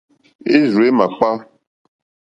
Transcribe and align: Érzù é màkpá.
Érzù 0.55 0.81
é 0.87 0.89
màkpá. 0.97 1.29